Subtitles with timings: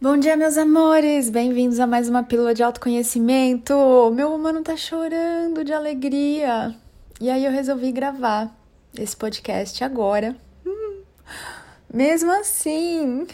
[0.00, 1.28] Bom dia, meus amores!
[1.28, 3.74] Bem-vindos a mais uma pílula de autoconhecimento.
[4.14, 6.72] Meu humano tá chorando de alegria.
[7.20, 8.56] E aí eu resolvi gravar
[8.96, 10.36] esse podcast agora.
[10.64, 11.02] Hum,
[11.92, 13.26] mesmo assim.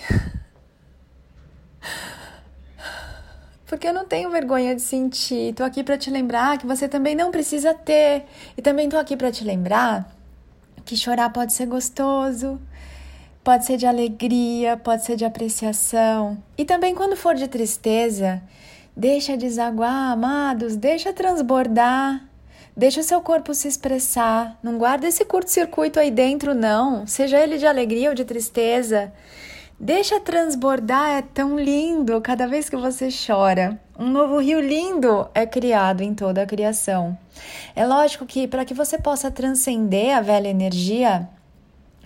[3.68, 5.52] Porque eu não tenho vergonha de sentir.
[5.52, 8.24] Tô aqui para te lembrar que você também não precisa ter.
[8.56, 10.10] E também tô aqui para te lembrar
[10.82, 12.58] que chorar pode ser gostoso
[13.44, 16.38] Pode ser de alegria, pode ser de apreciação.
[16.56, 18.42] E também quando for de tristeza,
[18.96, 22.26] deixa desaguar, amados, deixa transbordar.
[22.74, 24.58] Deixa o seu corpo se expressar.
[24.62, 27.06] Não guarda esse curto-circuito aí dentro, não.
[27.06, 29.12] Seja ele de alegria ou de tristeza.
[29.78, 33.78] Deixa transbordar, é tão lindo cada vez que você chora.
[33.98, 37.16] Um novo rio lindo é criado em toda a criação.
[37.76, 41.28] É lógico que para que você possa transcender a velha energia,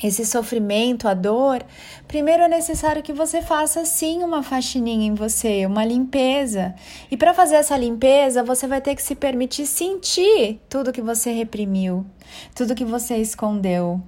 [0.06, 1.64] esse sofrimento, a dor,
[2.06, 6.74] primeiro é necessário que você faça sim uma faxininha em você, uma limpeza.
[7.10, 11.32] E para fazer essa limpeza, você vai ter que se permitir sentir tudo que você
[11.32, 12.06] reprimiu,
[12.54, 14.00] tudo que você escondeu.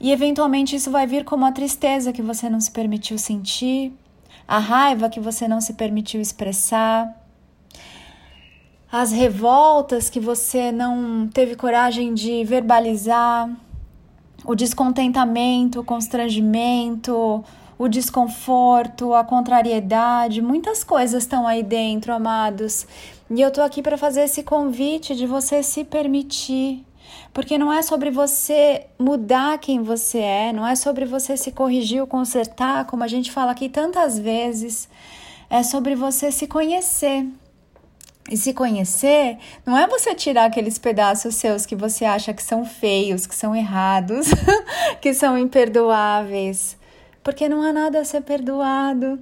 [0.00, 3.92] E eventualmente isso vai vir como a tristeza que você não se permitiu sentir,
[4.46, 7.14] a raiva que você não se permitiu expressar,
[8.90, 13.50] as revoltas que você não teve coragem de verbalizar
[14.44, 17.44] o descontentamento, o constrangimento,
[17.78, 22.86] o desconforto, a contrariedade, muitas coisas estão aí dentro, amados.
[23.30, 26.84] E eu tô aqui para fazer esse convite de você se permitir.
[27.32, 32.00] Porque não é sobre você mudar quem você é, não é sobre você se corrigir
[32.00, 34.88] ou consertar, como a gente fala aqui tantas vezes.
[35.50, 37.26] É sobre você se conhecer.
[38.30, 42.64] E se conhecer não é você tirar aqueles pedaços seus que você acha que são
[42.64, 44.28] feios, que são errados,
[45.00, 46.76] que são imperdoáveis,
[47.22, 49.20] porque não há nada a ser perdoado.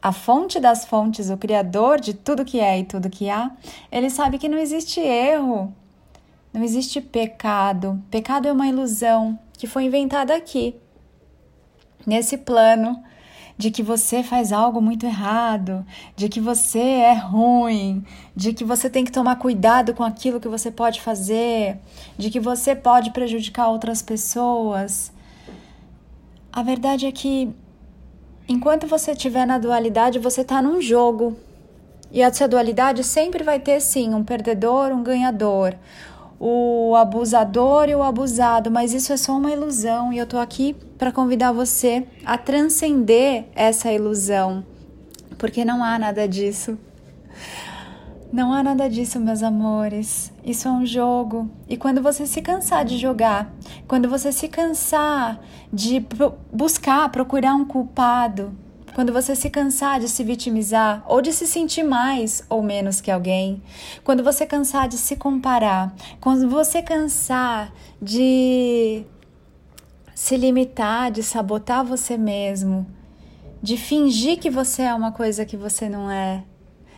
[0.00, 3.50] A fonte das fontes, o Criador de tudo que é e tudo que há,
[3.92, 5.74] ele sabe que não existe erro,
[6.52, 8.02] não existe pecado.
[8.10, 10.74] Pecado é uma ilusão que foi inventada aqui,
[12.06, 13.02] nesse plano
[13.56, 15.84] de que você faz algo muito errado,
[16.16, 18.04] de que você é ruim,
[18.34, 21.78] de que você tem que tomar cuidado com aquilo que você pode fazer,
[22.18, 25.12] de que você pode prejudicar outras pessoas.
[26.52, 27.54] A verdade é que
[28.48, 31.36] enquanto você estiver na dualidade, você está num jogo.
[32.10, 35.74] E essa dualidade sempre vai ter sim um perdedor, um ganhador,
[36.46, 40.76] o abusador e o abusado, mas isso é só uma ilusão e eu tô aqui
[40.98, 44.62] para convidar você a transcender essa ilusão,
[45.38, 46.78] porque não há nada disso.
[48.30, 50.30] Não há nada disso, meus amores.
[50.44, 51.48] Isso é um jogo.
[51.66, 53.50] E quando você se cansar de jogar,
[53.88, 55.40] quando você se cansar
[55.72, 56.04] de
[56.52, 58.52] buscar, procurar um culpado,
[58.94, 63.10] quando você se cansar de se vitimizar ou de se sentir mais ou menos que
[63.10, 63.60] alguém,
[64.04, 69.04] quando você cansar de se comparar, quando você cansar de
[70.14, 72.86] se limitar, de sabotar você mesmo,
[73.60, 76.44] de fingir que você é uma coisa que você não é,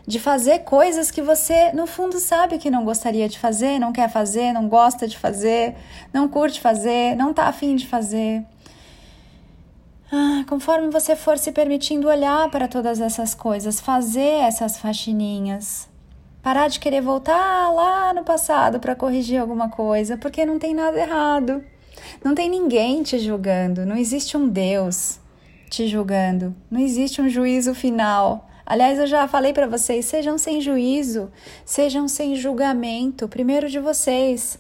[0.06, 4.10] de fazer coisas que você no fundo sabe que não gostaria de fazer, não quer
[4.10, 5.74] fazer, não gosta de fazer,
[6.12, 8.44] não curte fazer, não tá afim de fazer.
[10.10, 15.88] Ah, conforme você for se permitindo olhar para todas essas coisas, fazer essas faxininhas,
[16.42, 20.98] parar de querer voltar lá no passado para corrigir alguma coisa, porque não tem nada
[20.98, 21.64] errado.
[22.22, 25.18] Não tem ninguém te julgando, não existe um Deus
[25.68, 28.48] te julgando, não existe um juízo final.
[28.64, 31.30] Aliás, eu já falei para vocês, sejam sem juízo,
[31.64, 34.58] sejam sem julgamento, primeiro de vocês.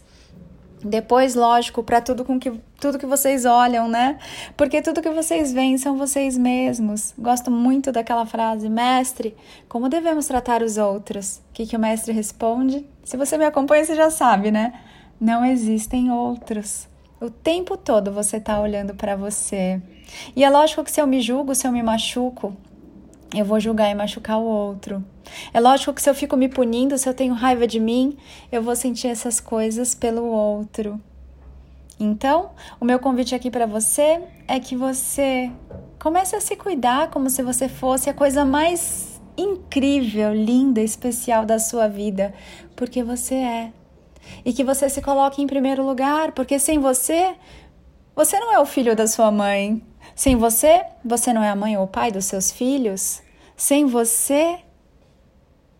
[0.86, 4.18] Depois, lógico, para tudo com que tudo que vocês olham, né?
[4.56, 7.14] Porque tudo que vocês veem são vocês mesmos.
[7.18, 9.36] Gosto muito daquela frase, mestre,
[9.68, 11.42] como devemos tratar os outros?
[11.50, 12.86] O que, que o mestre responde?
[13.04, 14.72] Se você me acompanha, você já sabe, né?
[15.20, 16.88] Não existem outros.
[17.20, 19.80] O tempo todo você está olhando para você.
[20.34, 22.54] E é lógico que se eu me julgo, se eu me machuco,
[23.38, 25.04] eu vou julgar e machucar o outro.
[25.52, 28.16] É lógico que se eu fico me punindo, se eu tenho raiva de mim,
[28.50, 31.00] eu vou sentir essas coisas pelo outro.
[31.98, 35.50] Então, o meu convite aqui para você é que você
[35.98, 41.58] comece a se cuidar como se você fosse a coisa mais incrível, linda, especial da
[41.58, 42.34] sua vida,
[42.74, 43.72] porque você é.
[44.44, 47.34] E que você se coloque em primeiro lugar, porque sem você,
[48.14, 49.82] você não é o filho da sua mãe.
[50.14, 53.22] Sem você, você não é a mãe ou o pai dos seus filhos.
[53.56, 54.58] Sem você,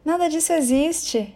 [0.05, 1.35] nada disso existe.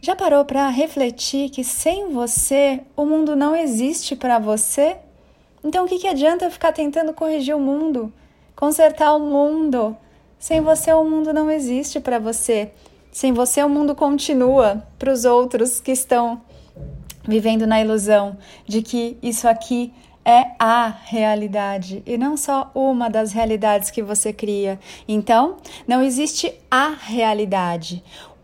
[0.00, 4.96] Já parou para refletir que sem você o mundo não existe para você?
[5.62, 8.12] Então o que, que adianta ficar tentando corrigir o mundo?
[8.56, 9.94] consertar o mundo.
[10.38, 12.72] Sem você, o mundo não existe para você.
[13.12, 16.40] Sem você, o mundo continua para os outros que estão
[17.22, 19.92] vivendo na ilusão de que isso aqui
[20.26, 24.76] é a realidade e não só uma das realidades que você cria.
[25.06, 28.02] Então, não existe a realidade.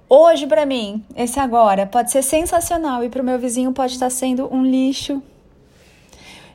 [0.09, 4.11] Hoje, para mim, esse agora pode ser sensacional e para o meu vizinho pode estar
[4.11, 5.23] sendo um lixo.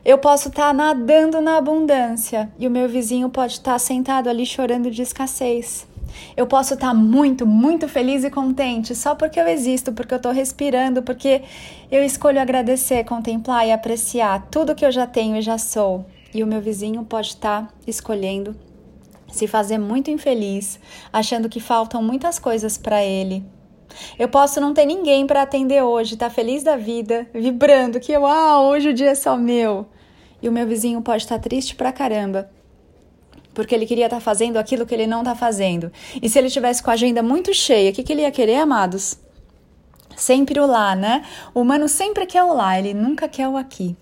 [0.02, 4.90] Eu posso estar nadando na abundância e o meu vizinho pode estar sentado ali chorando
[4.90, 5.87] de escassez.
[6.36, 10.32] Eu posso estar muito, muito feliz e contente só porque eu existo, porque eu estou
[10.32, 11.42] respirando, porque
[11.90, 16.06] eu escolho agradecer, contemplar e apreciar tudo que eu já tenho e já sou.
[16.34, 18.54] E o meu vizinho pode estar escolhendo
[19.30, 20.80] se fazer muito infeliz,
[21.12, 23.44] achando que faltam muitas coisas para ele.
[24.18, 28.16] Eu posso não ter ninguém para atender hoje, estar tá feliz da vida, vibrando que
[28.16, 29.86] uau, hoje o dia é só meu.
[30.42, 32.50] E o meu vizinho pode estar tá triste pra caramba,
[33.58, 35.90] porque ele queria estar tá fazendo aquilo que ele não está fazendo.
[36.22, 38.58] E se ele tivesse com a agenda muito cheia, o que, que ele ia querer,
[38.58, 39.18] amados?
[40.16, 41.24] Sempre o lá, né?
[41.52, 43.96] O humano sempre quer o lá, ele nunca quer o aqui.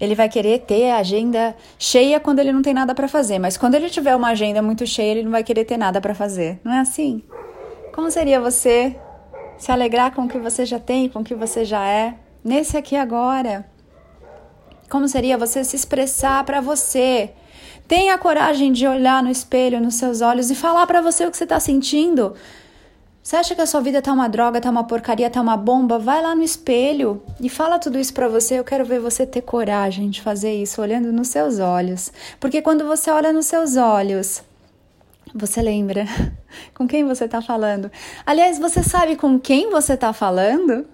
[0.00, 3.56] Ele vai querer ter a agenda cheia quando ele não tem nada para fazer, mas
[3.56, 6.58] quando ele tiver uma agenda muito cheia, ele não vai querer ter nada para fazer.
[6.64, 7.22] Não é assim?
[7.94, 8.96] Como seria você
[9.56, 12.76] se alegrar com o que você já tem, com o que você já é, nesse
[12.76, 13.64] aqui agora?
[14.90, 17.30] Como seria você se expressar para você?
[17.88, 21.30] Tenha a coragem de olhar no espelho, nos seus olhos e falar para você o
[21.30, 22.34] que você está sentindo.
[23.22, 25.98] Você acha que a sua vida tá uma droga, tá uma porcaria, tá uma bomba?
[25.98, 28.58] Vai lá no espelho e fala tudo isso para você.
[28.58, 32.12] Eu quero ver você ter coragem de fazer isso, olhando nos seus olhos.
[32.38, 34.44] Porque quando você olha nos seus olhos,
[35.34, 36.06] você lembra
[36.72, 37.90] com quem você tá falando.
[38.24, 40.86] Aliás, você sabe com quem você tá falando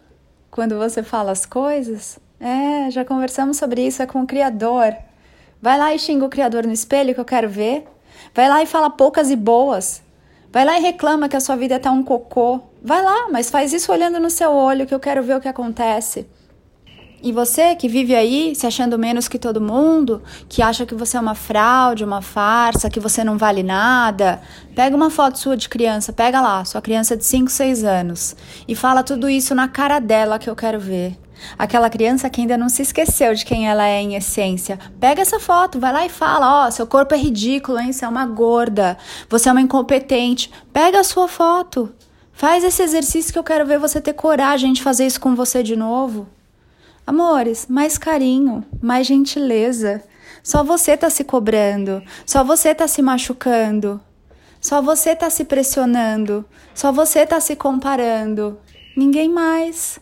[0.50, 2.18] quando você fala as coisas?
[2.40, 4.94] É, já conversamos sobre isso, é com o Criador.
[5.62, 7.84] Vai lá e xinga o Criador no espelho que eu quero ver.
[8.34, 10.02] Vai lá e fala poucas e boas.
[10.50, 12.60] Vai lá e reclama que a sua vida tá um cocô.
[12.82, 15.46] Vai lá, mas faz isso olhando no seu olho que eu quero ver o que
[15.46, 16.26] acontece.
[17.22, 21.16] E você que vive aí se achando menos que todo mundo, que acha que você
[21.16, 24.42] é uma fraude, uma farsa, que você não vale nada,
[24.74, 28.34] pega uma foto sua de criança, pega lá, sua criança de 5, 6 anos,
[28.66, 31.16] e fala tudo isso na cara dela que eu quero ver.
[31.58, 34.78] Aquela criança que ainda não se esqueceu de quem ela é em essência.
[34.98, 37.92] Pega essa foto, vai lá e fala: Ó, oh, seu corpo é ridículo, hein?
[37.92, 38.96] Você é uma gorda,
[39.28, 40.50] você é uma incompetente.
[40.72, 41.92] Pega a sua foto.
[42.32, 45.62] Faz esse exercício que eu quero ver você ter coragem de fazer isso com você
[45.62, 46.26] de novo.
[47.06, 50.02] Amores, mais carinho, mais gentileza.
[50.42, 54.00] Só você tá se cobrando, só você tá se machucando,
[54.60, 56.44] só você tá se pressionando,
[56.74, 58.58] só você tá se comparando.
[58.96, 60.00] Ninguém mais.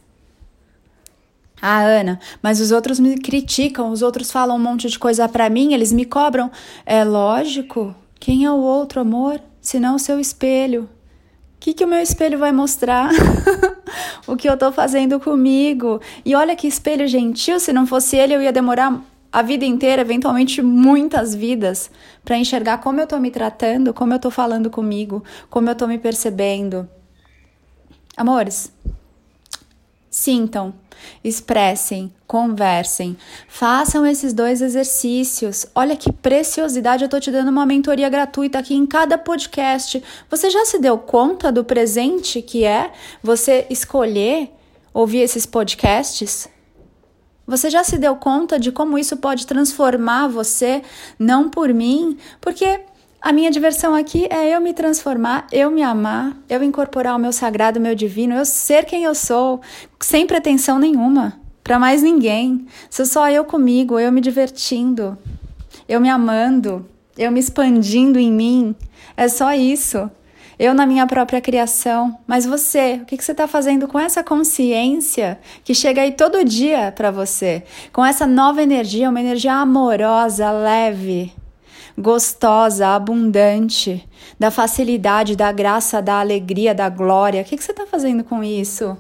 [1.61, 5.51] Ah, Ana, mas os outros me criticam, os outros falam um monte de coisa para
[5.51, 6.51] mim, eles me cobram.
[6.87, 7.95] É lógico.
[8.19, 9.41] Quem é o outro, amor?
[9.61, 10.85] Senão o seu espelho.
[10.85, 13.11] O que, que o meu espelho vai mostrar?
[14.27, 16.01] o que eu tô fazendo comigo?
[16.25, 19.03] E olha que espelho gentil, se não fosse ele, eu ia demorar
[19.33, 21.91] a vida inteira, eventualmente muitas vidas,
[22.25, 25.87] para enxergar como eu tô me tratando, como eu tô falando comigo, como eu tô
[25.87, 26.89] me percebendo.
[28.17, 28.73] Amores,
[30.21, 30.75] sintam
[31.23, 33.17] expressem, conversem,
[33.49, 35.67] façam esses dois exercícios.
[35.75, 40.03] Olha que preciosidade, eu estou te dando uma mentoria gratuita aqui em cada podcast.
[40.29, 44.51] Você já se deu conta do presente que é você escolher
[44.93, 46.49] ouvir esses podcasts?
[47.47, 50.83] Você já se deu conta de como isso pode transformar você,
[51.19, 52.17] não por mim?
[52.41, 52.81] Porque
[53.21, 57.33] a minha diversão aqui é eu me transformar, eu me amar, eu incorporar o meu
[57.33, 59.61] sagrado, o meu divino, eu ser quem eu sou,
[60.01, 62.67] sem pretensão nenhuma, para mais ninguém.
[62.89, 65.19] Sou só eu comigo, eu me divertindo,
[65.87, 68.75] eu me amando, eu me expandindo em mim.
[69.17, 70.11] É só isso.
[70.59, 72.19] Eu na minha própria criação.
[72.27, 76.45] Mas você, o que, que você está fazendo com essa consciência que chega aí todo
[76.45, 77.65] dia para você?
[77.93, 81.35] Com essa nova energia, uma energia amorosa, leve,
[81.97, 84.09] gostosa, abundante,
[84.39, 87.43] da facilidade, da graça, da alegria, da glória.
[87.43, 88.97] O que, que você está fazendo com isso?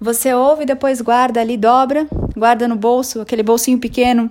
[0.00, 4.30] Você ouve e depois guarda ali, dobra, guarda no bolso, aquele bolsinho pequeno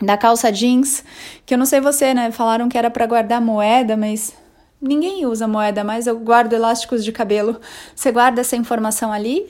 [0.00, 1.02] da calça jeans,
[1.44, 2.30] que eu não sei você, né?
[2.30, 4.34] Falaram que era para guardar moeda, mas
[4.80, 6.06] ninguém usa moeda mais.
[6.06, 7.58] Eu guardo elásticos de cabelo.
[7.94, 9.46] Você guarda essa informação ali,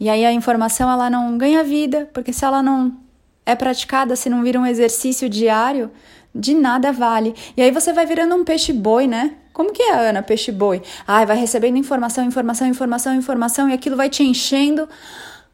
[0.00, 2.96] e aí a informação ela não ganha vida, porque se ela não
[3.44, 5.90] é praticada, se não vira um exercício diário,
[6.34, 7.34] de nada vale.
[7.56, 9.36] E aí você vai virando um peixe-boi, né?
[9.52, 10.82] Como que é, Ana, peixe-boi?
[11.06, 14.88] Ai, vai recebendo informação, informação, informação, informação e aquilo vai te enchendo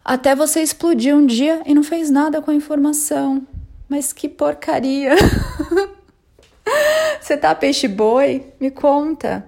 [0.05, 3.47] até você explodir um dia e não fez nada com a informação.
[3.89, 5.15] Mas que porcaria!
[7.41, 8.53] tá peixe boi?
[8.61, 9.47] Me conta.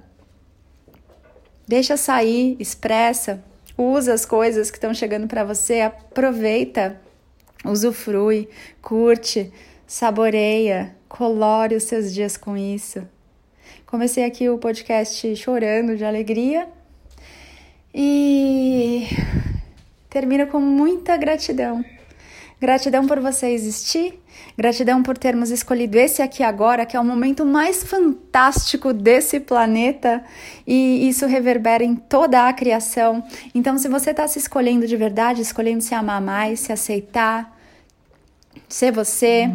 [1.68, 3.44] Deixa sair, expressa,
[3.76, 7.00] usa as coisas que estão chegando para você, aproveita,
[7.64, 8.48] usufrui,
[8.80, 9.52] curte,
[9.86, 13.06] saboreia, colore os seus dias com isso.
[13.86, 16.68] Comecei aqui o podcast chorando de alegria
[17.94, 19.06] e
[20.10, 21.84] termino com muita gratidão.
[22.58, 24.18] Gratidão por você existir,
[24.56, 30.24] gratidão por termos escolhido esse aqui agora, que é o momento mais fantástico desse planeta
[30.66, 33.22] e isso reverbera em toda a criação.
[33.54, 37.54] Então, se você está se escolhendo de verdade, escolhendo se amar mais, se aceitar,
[38.68, 39.50] ser você,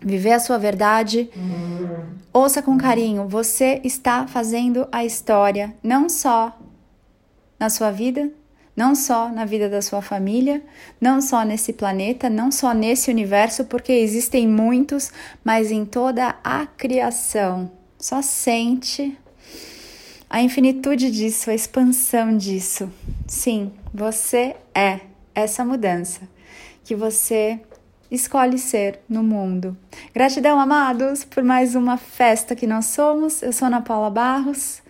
[0.00, 1.30] viver a sua verdade,
[2.32, 3.28] ouça com carinho.
[3.28, 6.58] Você está fazendo a história, não só
[7.58, 8.30] na sua vida,
[8.74, 10.62] não só na vida da sua família,
[11.00, 15.12] não só nesse planeta, não só nesse universo, porque existem muitos,
[15.44, 17.70] mas em toda a criação.
[17.98, 19.16] Só sente
[20.30, 22.90] a infinitude disso, a expansão disso.
[23.26, 25.00] Sim, você é
[25.34, 26.20] essa mudança
[26.84, 27.60] que você
[28.10, 29.76] escolhe ser no mundo.
[30.12, 33.42] Gratidão, amados, por mais uma festa que nós somos.
[33.42, 34.82] Eu sou Ana Paula Barros.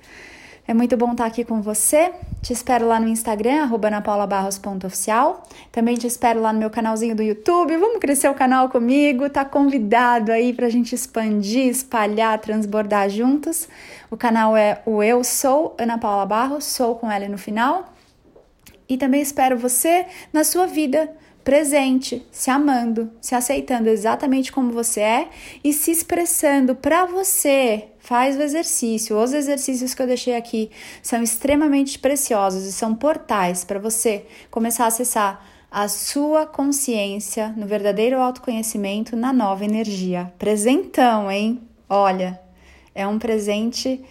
[0.67, 2.13] É muito bom estar aqui com você.
[2.41, 5.43] Te espero lá no Instagram, anapaulabarros.oficial.
[5.73, 7.77] Também te espero lá no meu canalzinho do YouTube.
[7.77, 9.29] Vamos crescer o canal comigo.
[9.29, 13.69] Tá convidado aí pra gente expandir, espalhar, transbordar juntos.
[14.11, 17.93] O canal é o Eu Sou Ana Paula Barros, sou com L no final.
[18.89, 21.11] E também espero você na sua vida
[21.45, 25.29] presente, se amando, se aceitando exatamente como você é
[25.63, 27.89] e se expressando para você.
[27.99, 29.17] Faz o exercício.
[29.17, 30.71] Os exercícios que eu deixei aqui
[31.03, 37.67] são extremamente preciosos e são portais para você começar a acessar a sua consciência no
[37.67, 40.33] verdadeiro autoconhecimento, na nova energia.
[40.39, 41.61] Presentão, hein?
[41.89, 42.41] Olha,
[42.95, 44.03] é um presente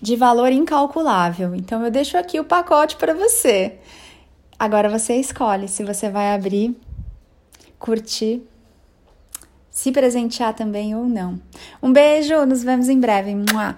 [0.00, 1.54] de valor incalculável.
[1.54, 3.77] Então eu deixo aqui o pacote para você.
[4.58, 6.76] Agora você escolhe se você vai abrir,
[7.78, 8.42] curtir,
[9.70, 11.40] se presentear também ou não.
[11.80, 13.34] Um beijo, nos vemos em breve.
[13.34, 13.76] Mua!